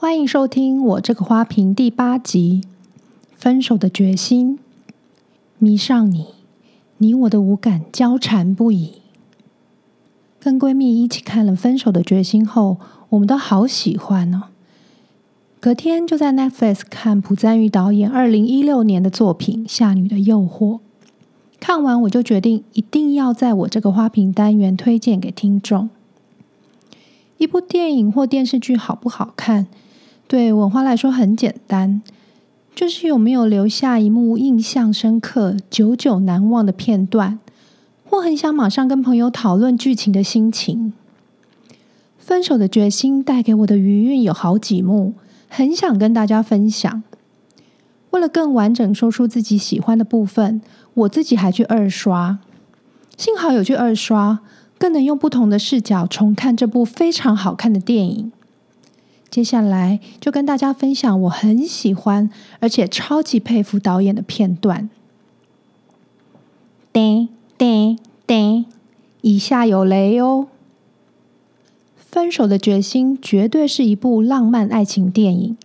[0.00, 2.60] 欢迎收听我这个花瓶第八集
[3.34, 4.56] 《分手的决心》。
[5.58, 6.26] 迷上你，
[6.98, 8.92] 你我的五感交缠不已。
[10.38, 12.76] 跟闺蜜一起看了《分手的决心》后，
[13.08, 14.44] 我们都好喜欢哦。
[15.58, 20.76] 隔天就在 Netflix 看朴赞玉导演二零一六年的作品《夏女的诱惑》。
[21.58, 25.90] 看完我就决定一定要在我这个花瓶单元推荐给听众。
[27.38, 29.66] 一部电影或电视剧好不好看？
[30.28, 32.02] 对文花来说很简单，
[32.74, 37.38] 就是有没有留下一幕印象深刻、久久难忘的片段，
[38.04, 40.92] 或很想马上跟朋友讨论剧情的心情。
[42.18, 45.14] 分手的决心带给我的余韵有好几幕，
[45.48, 47.02] 很想跟大家分享。
[48.10, 50.60] 为了更完整说出自己喜欢的部分，
[50.92, 52.38] 我自己还去二刷。
[53.16, 54.40] 幸好有去二刷，
[54.76, 58.32] 更能用不同的视角重看这部非常好看的电影。
[59.30, 64.88] 接下来就跟大家分享我很喜欢而且超级佩服导演的片段。
[66.92, 68.64] 叮叮叮，
[69.20, 70.48] 以下有雷哦！
[71.96, 75.56] 分手的决心绝对是一部浪漫爱情电影。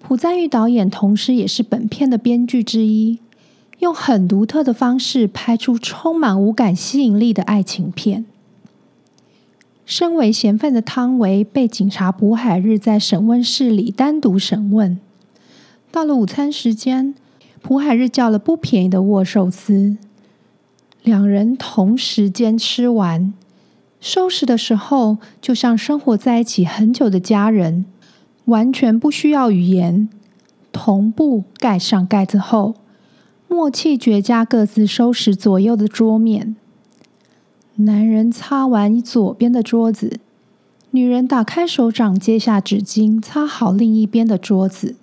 [0.00, 3.18] 朴赞郁导演同时也是本片的编剧之一，
[3.78, 8.26] 用很独特的方式拍出充满无感吸引力的爱情片。
[9.88, 15.00] 身为嫌犯的汤唯被警察朴海日在审问室里单独审问。
[15.90, 17.14] 到了午餐时间，
[17.62, 19.96] 朴海日叫了不便宜的握寿司，
[21.02, 23.32] 两人同时间吃完。
[23.98, 27.86] 收拾的时候，就像生活在一起很久的家人，
[28.44, 30.10] 完全不需要语言，
[30.70, 32.74] 同步盖上盖子后，
[33.48, 36.56] 默契绝佳，各自收拾左右的桌面。
[37.80, 40.18] 男人擦完左边的桌子，
[40.90, 44.96] 女人打开手掌，接下纸巾，擦好另一边的桌子。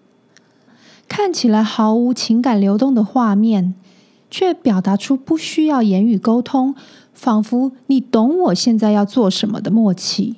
[1.07, 3.75] 看起来毫无情感流动的画面，
[4.29, 6.75] 却表达出不需要言语沟通，
[7.13, 10.35] 仿佛你懂我现在要做什么的默契。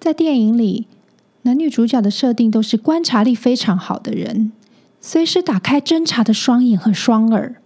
[0.00, 0.88] 在电影里，
[1.42, 4.50] 男女主角的设定都是观察力非常好的人，
[5.00, 7.62] 随时打开侦查的双眼和双耳。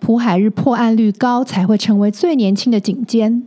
[0.00, 3.42] 朴海日破案率高，才会成为最年轻的警监。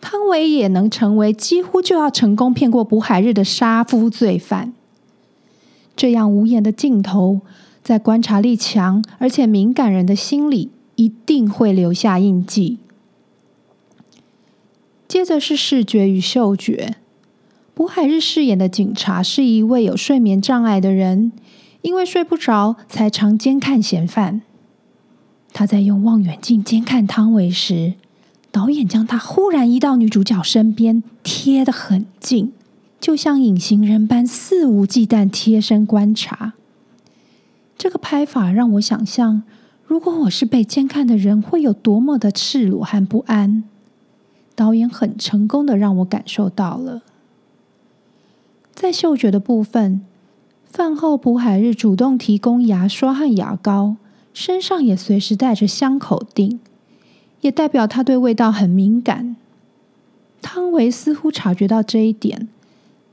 [0.00, 4.72] 汤唯也能成为几乎就要成功骗过朴海日的杀夫罪犯。
[5.94, 7.40] 这样无言的镜头，
[7.82, 12.78] 在观察力强而且敏感人的心里，一定会留下印记。
[15.06, 16.94] 接着是视觉与嗅觉。
[17.74, 21.32] 朴海日饰演的警察是一位有睡眠障碍的人，
[21.82, 24.42] 因为睡不着，才常监看嫌犯。
[25.52, 27.94] 他在用望远镜监看汤唯时，
[28.50, 32.52] 导演将他忽然移到女主角身边，贴得很近，
[33.00, 36.54] 就像隐形人般肆无忌惮贴身观察。
[37.76, 39.42] 这个拍法让我想象，
[39.86, 43.64] 如果我是被监看的人，会有多么的赤裸和不安。
[44.54, 47.02] 导演很成功的让我感受到了。
[48.74, 50.02] 在嗅觉的部分，
[50.64, 53.96] 饭后朴海日主动提供牙刷和牙膏。
[54.32, 56.60] 身上也随时带着香口定，
[57.40, 59.36] 也代表他对味道很敏感。
[60.42, 62.48] 汤唯似乎察觉到这一点，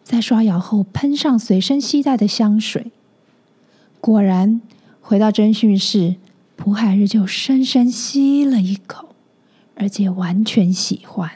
[0.03, 2.91] 在刷牙后喷上随身携带的香水。
[3.99, 4.61] 果然，
[5.01, 6.15] 回到侦讯室，
[6.55, 9.09] 朴海日就深深吸了一口，
[9.75, 11.31] 而且完全喜欢。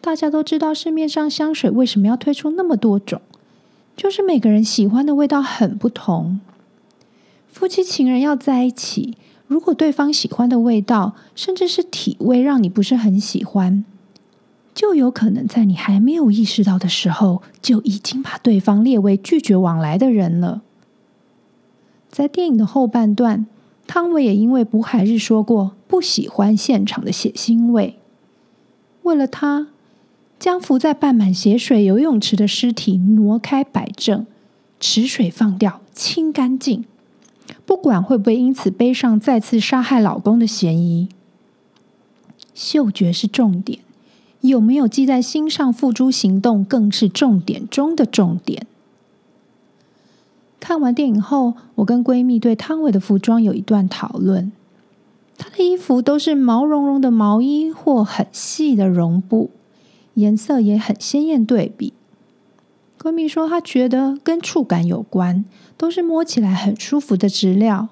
[0.00, 3.20] 大家都知道市面上香水为什么要推出那么多种，
[3.96, 6.38] 就是每个人喜欢的味道很不同。
[7.56, 13.82] 夫妻情人要在一起，如果对方喜欢的味道，甚至是体味，让你不是很喜欢，
[14.74, 20.60] 就有可能在你还没有意识到的时候，就已经把对方列为拒绝往来的人了。
[22.10, 23.46] 在电影的后半段，
[23.86, 27.98] 汤唯也因为朴海日说过不喜欢现场的血腥味，
[29.04, 29.68] 为了他，
[30.38, 34.26] 将浮在半满血水游泳池的尸体挪开摆正，
[34.78, 36.84] 池水放掉，清干净。
[37.66, 41.08] 不管会不会因此背上再次杀害老公的嫌疑，
[42.54, 43.80] 嗅觉是重点，
[44.40, 48.66] 有没有记在心上付诸行动更是重点中的重点。
[50.60, 54.52] 看完电影后，我跟闺蜜对汤唯的服装有一段讨论。
[55.36, 59.50] 她的衣服都是毛茸茸的毛衣或很细的绒布，
[60.14, 61.92] 颜色也很鲜艳对比。
[63.06, 65.44] 闺蜜说她觉得跟触感有关。
[65.78, 67.88] 都是摸起来很舒服的质料，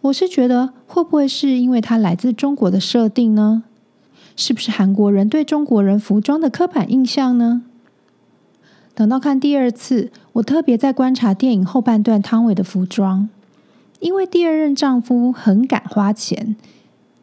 [0.00, 3.64] 我是觉得会不会是因为它来自中国的设定呢？
[4.34, 7.60] 是不是韩国人对中国人服装的刻板印象呢？
[8.94, 13.28] 等到看第二次，我特别在观察电影后半段汤唯的服装，
[14.00, 16.56] 因为第二任丈夫很敢花钱，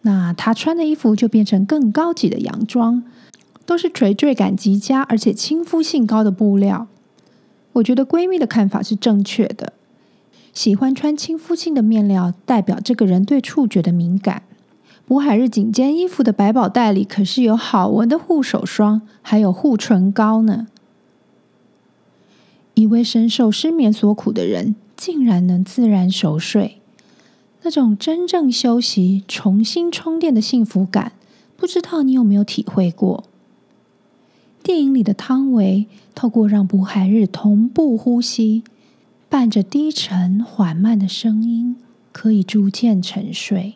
[0.02, 3.02] 那她穿的衣服就变成更高级的洋装，
[3.66, 6.88] 都是垂坠感极佳而且亲肤性高的布料。
[7.74, 9.74] 我觉得闺蜜的看法是正确的。
[10.54, 14.44] 喜欢穿亲肤性的面料，代表这个人对触觉的敏感。
[15.08, 20.68] 渤海日颈肩衣服的百宝袋里可是有好闻的护手霜，还有护唇膏呢。
[22.74, 26.80] 一位深受失眠所苦的人，竟然能自然熟睡，
[27.64, 31.12] 那种真正休息、重新充电的幸福感，
[31.56, 33.26] 不知道你有没有体会过？
[34.66, 35.86] 电影里的汤唯，
[36.16, 38.64] 透过让卜海日同步呼吸。
[39.30, 41.76] 伴着低沉缓慢的声音，
[42.12, 43.76] 可以逐渐沉睡。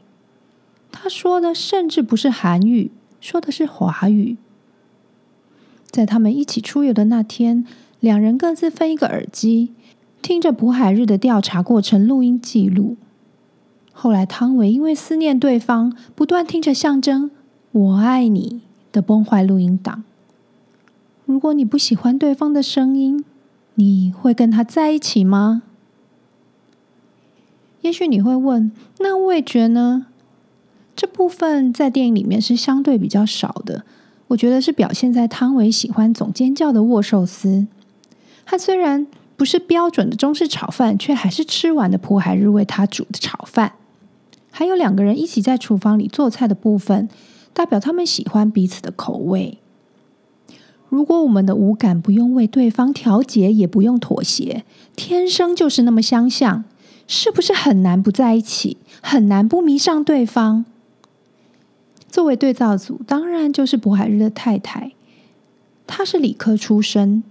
[0.92, 2.90] 他说的甚至不是韩语，
[3.22, 4.38] 说的是华语。
[5.92, 7.64] 在他们一起出游的那天，
[8.00, 9.72] 两人各自分一个耳机，
[10.24, 12.98] 听着卜海日的调查过程录音记录。
[13.92, 17.30] 后来，汤唯因为思念对方，不断听着象征
[17.74, 18.62] “我爱你”
[18.92, 20.04] 的崩坏录音档。
[21.30, 23.24] 如果你不喜欢对方的声音，
[23.76, 25.62] 你会跟他在一起吗？
[27.82, 30.08] 也许你会问，那味觉呢？
[30.96, 33.84] 这部分在电影里面是相对比较少的。
[34.30, 37.68] 我觉得是表现在汤唯喜欢总尖叫的握寿司。
[38.44, 39.06] 他虽然
[39.38, 43.74] 不是标准的中式炒饭，却还是吃完的卜海日为他煮的炒饭。
[44.50, 47.08] 还有两个人一起在厨房里做菜的部分，
[47.54, 49.60] 代表他们喜欢彼此的口味。
[50.90, 54.66] 如果我们的五感不用为对方调节，也不用妥协，
[54.96, 56.64] 天生就是那么相像，
[57.08, 60.66] 是不是很难不在一起，很难不迷上对方？
[62.10, 64.94] 作为对照组，当然就是渤海日的太太，
[65.86, 67.24] 她是理科出身，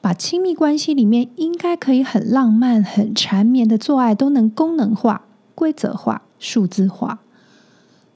[0.00, 7.20] 把亲密关系里面应该可以很浪漫、很缠绵的做爱都能功能化、规则化、数字化。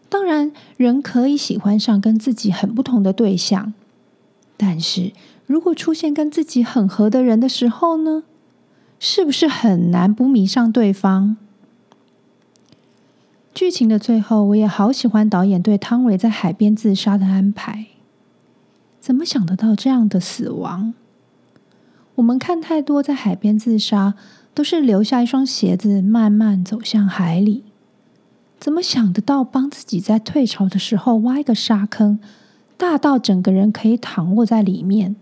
[0.09, 3.73] 当然，人可以喜欢上跟自己很不同的对象。
[4.57, 5.13] 但是
[5.47, 8.23] 如果出现跟自己很合的人的时候呢？
[9.01, 11.37] 是不是很难不迷上对方？
[13.53, 17.87] 剧情的最后，我也好喜欢导演对汤唯在海边自杀的安排。
[18.99, 20.95] 怎么想得到这样的死亡？
[22.15, 24.15] 我们看太多在海边自杀，
[24.55, 27.65] 都是留下一双鞋子，慢慢走向海里。
[28.59, 32.19] 怎么想得到帮自己在退潮的时候挖一个沙坑？
[32.77, 35.17] 大到整个人可以躺卧在里面，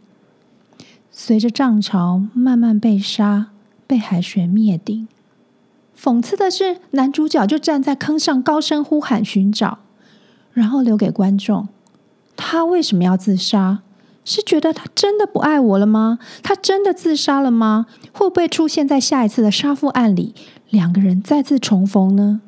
[1.11, 3.49] 随着涨潮慢慢被杀、
[3.87, 5.07] 被海水灭顶。
[5.97, 9.79] 讽刺的是，男主角就站在坑上高声呼喊寻找，
[10.53, 11.69] 然后留给观众。
[12.37, 13.83] 他为什么要自杀？
[14.25, 16.19] 是觉得他真的不爱我了吗？
[16.43, 17.87] 他真的自杀了吗？
[18.13, 20.35] 会不会出现在下一次的杀父案里，
[20.71, 22.41] 两个人再次重逢呢？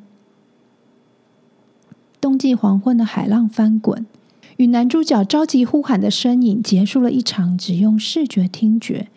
[2.20, 4.06] 冬季黄昏的海浪翻滚。
[4.56, 9.08] 与男主角着急呼喊的身影，结束了一场只用视觉听觉，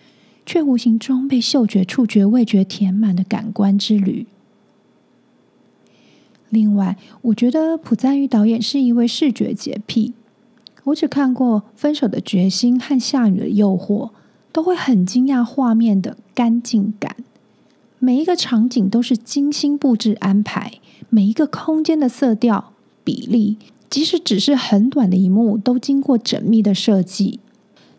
[0.46, 4.26] 却无形中被嗅觉、触觉、味觉填满的感官之旅。
[6.50, 10.14] 另外，我觉得朴赞郁导演是一位视觉洁癖。
[10.86, 14.08] 我只看过《分手的决心》和《下雨的诱惑》，
[14.54, 17.18] 都会很惊讶画面的干净感。
[18.00, 22.72] 每一个场景都是精心布置安排，每一个空间的色调、
[23.04, 23.58] 比例。
[23.90, 27.40] 即使只是很短的一幕，都经过缜密的设计，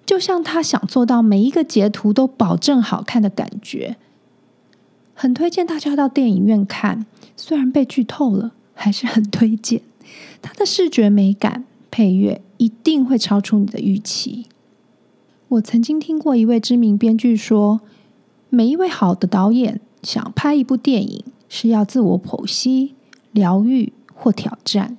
[0.04, 3.96] 就像他想做到每一个截图都保证好看的感觉。
[5.14, 9.80] 很推荐大家到电影院看，虽然被剧透了，还是很推荐。
[10.40, 14.46] 他的视觉美感、配乐一定会超出你的预期。
[15.48, 17.80] 我曾经听过一位知名编剧说，
[18.50, 22.94] 每一位好的导演想拍一部电影，是要自我剖析、
[23.32, 24.96] 疗愈或挑战。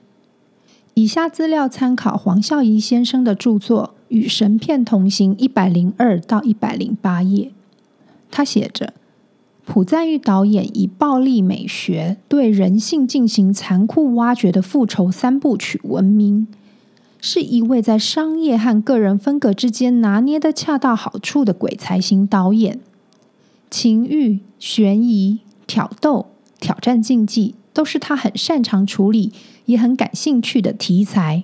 [0.94, 7.52] 以下资料参考黄孝仪先生的著作《与神片同行》一百零二到一百零八页。
[8.30, 8.94] 他写着：
[9.66, 16.48] 朴赞郁导演以暴力美学对人性进行残酷挖掘的复仇三部曲闻名，
[17.22, 22.80] 是一位在商业和个人风格之间拿捏得恰到好处的鬼才型导演。
[23.70, 26.26] 情欲、悬疑、挑逗、
[26.60, 29.32] 挑战禁忌，都是他很擅长处理。
[29.66, 31.44] 也很感兴趣的题材，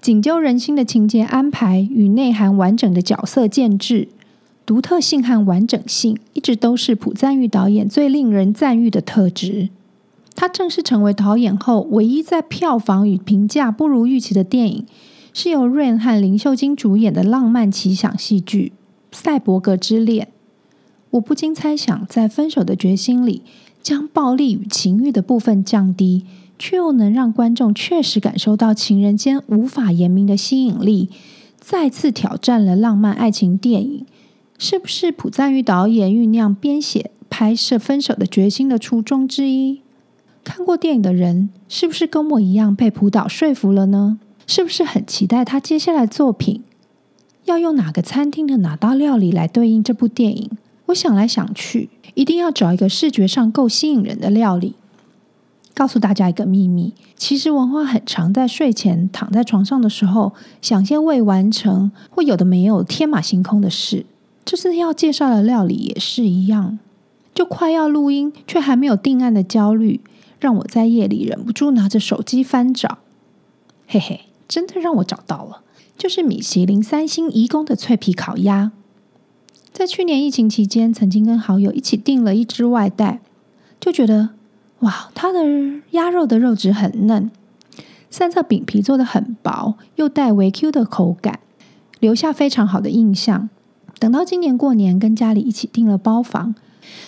[0.00, 4.08] 紧揪人心的情节安排与内涵完整的角色建制，
[4.66, 9.68] 独特性和完整性一直都是朴赞郁导演最令人赞誉的特质。
[10.34, 14.86] 他正式成为导演后，唯一在票房与评价不如预期的电影，
[15.32, 18.72] 是由 Rain 和林秀晶主演的浪漫奇想戏剧
[19.16, 20.26] 《赛博格之恋》，
[21.10, 23.42] 我不禁猜想，在《分手的决心》里，
[23.84, 26.24] 将暴力与情欲的部分降低，
[26.58, 31.10] 却又能让观众确实感受到情人间无法言明的吸引力，
[31.60, 34.06] 再次挑战了浪漫爱情电影，
[34.58, 39.82] 是不是朴赞郁导演酝酿编写、拍摄《分手的决心》的初衷之一？
[40.42, 44.18] 看过电影的人，是不是跟我一样被朴导说服了呢？
[44.46, 46.62] 是不是很期待他接下来作品
[47.44, 50.50] 要用哪个餐厅的哪道料理来对应这部电影？
[50.86, 54.74] 我想来想去，一定要找一个视觉上够吸引人的料理。
[55.74, 64.06] 告诉大家一个秘密，其实文花很常在睡前躺在床上的时候，想些未完成或有的没有天马行空的事。
[64.44, 66.78] 这次要介绍的料理也是一样，
[67.34, 70.00] 就快要录音却还没有定案的焦虑，
[70.38, 72.98] 让我在夜里忍不住拿着手机翻找。
[73.86, 74.20] 嘿嘿。
[74.46, 75.62] 真的让我找到了，
[75.96, 78.72] 就是米其林三星颐宫的脆皮烤鸭。
[79.74, 83.20] 在去年疫情期间，曾经跟好友一起订了一只外带，
[83.80, 84.28] 就觉得
[84.78, 85.40] 哇，它的
[85.90, 87.28] 鸭肉的肉质很嫩，
[88.08, 91.40] 三色饼皮做得很薄，又带微 Q 的口感，
[91.98, 93.50] 留下非常好的印象。
[93.98, 96.54] 等到今年过年跟家里一起订了包房，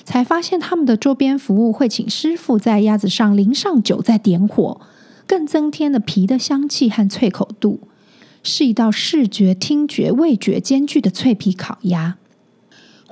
[0.02, 4.80] 才发现他们的桌边服务会请师傅在鸭子上淋上酒，再点火。
[5.28, 7.78] 更增添了皮的香气和脆口度，
[8.42, 12.16] 是一道视觉、听觉、味觉兼具的脆皮烤鸭。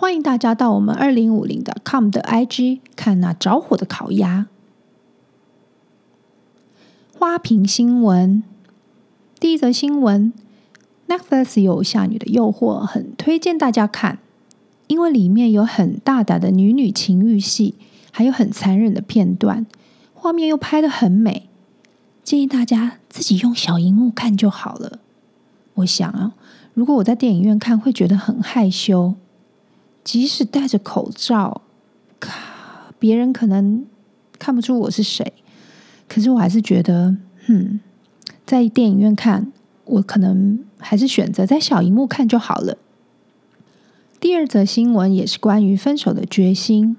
[0.04, 4.48] 欢迎大家到我们二零五零的 com 的 IG 看那着火的烤鸭。
[7.18, 8.42] 花瓶新闻，
[9.40, 10.30] 第一则新闻
[11.08, 14.18] ：Netflix 有《夏女的诱惑》，很推荐大家看，
[14.88, 17.74] 因为里面有很大胆的女女情欲戏，
[18.12, 19.64] 还有很残忍的片段，
[20.12, 21.48] 画面又拍得很美。
[22.22, 24.98] 建议大家自己用小荧幕看就好了。
[25.76, 26.34] 我想啊，
[26.74, 29.14] 如果我在电影院看，会觉得很害羞，
[30.04, 31.62] 即使戴着口罩，
[32.98, 33.84] 别人可能
[34.38, 35.32] 看不出我是谁。
[36.06, 37.16] 可是我还是觉得，
[37.48, 37.80] 嗯，
[38.44, 39.50] 在电影院看，
[39.86, 42.76] 我可能还是选择在小荧幕看就好了。
[44.20, 46.96] 第二则新闻也是关于分手的决心。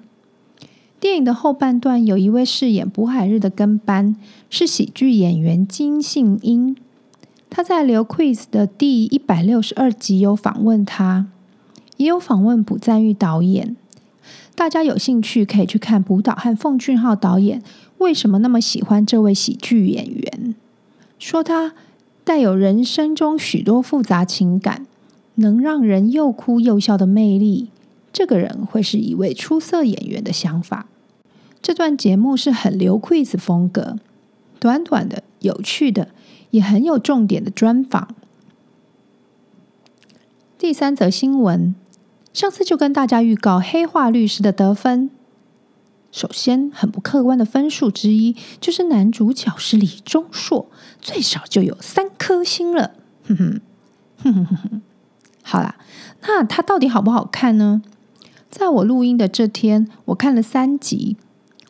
[1.00, 4.16] 电影的后半段，有一位饰演卜海日的跟班，
[4.50, 6.76] 是喜剧演员金信英。
[7.50, 11.28] 他在《刘 quiz》的第一百六十二集有访问他，
[11.98, 13.76] 也有访问朴赞玉导演。
[14.56, 17.62] 大家有兴趣可以去看朴导和奉俊昊导演
[17.98, 20.56] 为什么那么喜欢这位喜剧演员，
[21.20, 21.74] 说他
[22.24, 24.86] 带有人生中许多复杂情感，
[25.36, 27.70] 能让人又哭又笑的魅力。
[28.14, 30.88] 这个人会是一位出色演员的想法。
[31.62, 33.98] 这段节目是很刘 quiz 风格，
[34.60, 36.10] 短短的、有趣的，
[36.52, 38.16] 也很有重点的专访。
[40.58, 41.76] 第三则新闻，
[42.36, 45.10] 上次就跟大家预告《黑化律师》的得分。
[46.12, 50.68] 首先，很不客观的分数之一，就是男主角是李钟硕，
[51.00, 52.92] 最少就有三颗星了。
[53.24, 53.62] 哼哼，
[54.22, 54.82] 哼哼哼哼。
[55.44, 55.78] 好啦，
[56.24, 57.82] 那他到底好不好看呢？
[58.50, 61.16] 在我录音的这天，我看了三集。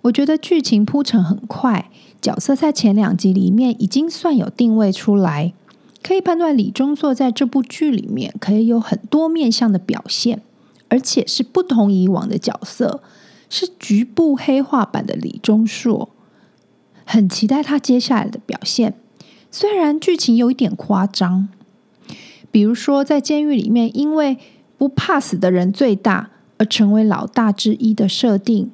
[0.01, 5.53] 我觉得剧情铺陈很快，角色在前两集里面已经算有定位出来，
[6.01, 10.41] 可以判断李钟硕在这部剧里面可以有很多面向的表现，
[10.89, 13.01] 而且是不同以往的角色，
[13.49, 16.09] 是局部黑化版的李钟硕，
[17.05, 18.93] 很期待他接下来的表现。
[19.51, 21.49] 虽然剧情有一点夸张，
[22.51, 24.37] 比如说在监狱里面，因为
[24.77, 28.71] 不怕死的人最大而成为老大之一的设定。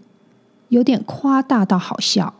[0.70, 2.34] 有点夸大到好笑。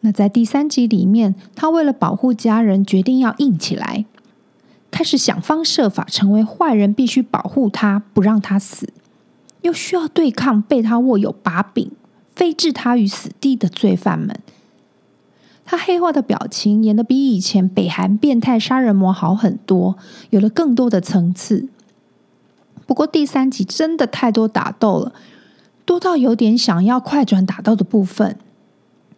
[0.00, 4.06] 那在第三集里面，他为了保护家人，决定要硬起来，
[4.98, 8.92] 开始想方设法成为坏人，必须保护他，不让他死，
[9.62, 11.92] 又需要对抗被他握有把柄、
[12.34, 14.36] 非置他于死地的罪犯们。
[15.64, 19.96] 他黑化的表情演得比以前北韩变态杀人魔好很多，
[20.30, 21.68] 有了更多的层次。
[22.84, 25.12] 不过第三集真的太多打斗了。
[25.84, 28.36] 多到有点想要快转打斗的部分，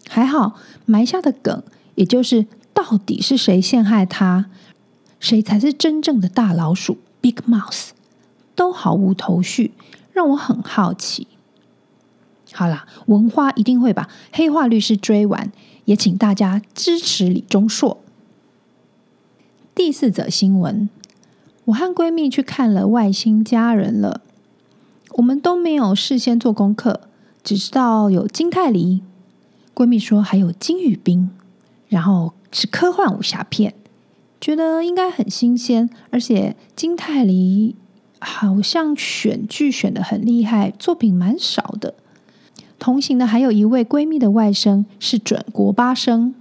[0.07, 1.63] 还好埋下的梗，
[1.95, 2.45] 也就是
[2.75, 4.51] 到底是谁陷害他，
[5.21, 7.91] 谁才是真正的大老鼠 Big Mouse，
[8.57, 9.73] 都毫无头绪，
[10.13, 11.29] 让我很好奇。
[12.53, 15.53] 好啦，文花一定会把《黑化律师》追完，
[15.85, 17.99] 也请大家支持李钟硕。
[19.75, 20.91] 第四则新闻，
[21.67, 24.23] 我和闺蜜去看了《外星家人》了。
[25.13, 27.03] 我们都没有事先做功课，
[27.45, 29.03] 只知道有金泰梨。
[29.75, 31.31] 闺蜜说还有金宇彬，
[31.89, 33.75] 然后是科幻武侠片，
[34.41, 35.91] 觉得应该很新鲜。
[36.11, 37.77] 而且金泰梨
[38.19, 41.95] 好像选剧选的很厉害，作品蛮少的。
[42.79, 46.35] 同行的还有一位闺蜜的外甥是准国八生。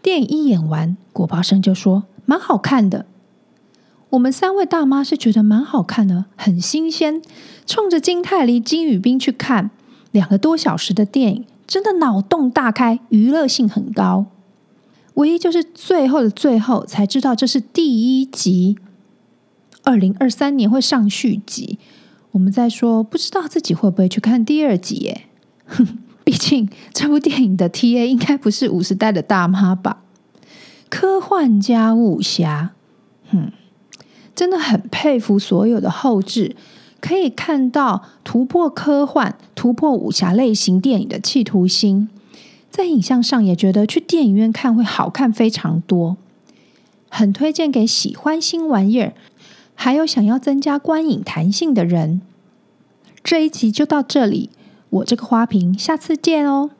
[0.00, 3.04] 电影一演完，国八生就说蛮好看的。
[4.08, 7.22] 我们三位大妈是觉得蛮好看的，很新鲜，
[7.66, 9.70] 冲着金泰梨、金宇彬去看
[10.10, 14.26] 两个多小时的电影，真的脑洞大开，娱乐性很高。
[15.14, 18.78] 唯一就是最后的最后才知道这是第一集。
[19.82, 21.78] 二零二三年会上续集，
[22.32, 25.22] 我们在说不知道自己会不会去看第二集耶？
[25.66, 30.02] 哼， 毕竟这部电影的 TA 应该不是五十代的大妈吧？
[30.90, 32.72] 科幻加武侠，
[33.30, 33.50] 哼，
[34.34, 36.54] 真的很佩服所有的后置，
[37.00, 42.08] 可以看到突破科幻、突破武侠类型电影的企图心，
[42.70, 46.16] 在影像上也觉得去电影院看会好看非常多，
[47.08, 49.12] 很推荐给喜欢新玩意儿。
[49.74, 52.20] 还有想要增加观影弹性的人，
[53.24, 54.50] 这一集就到这里。
[54.90, 56.70] 我这个花瓶，下次见哦。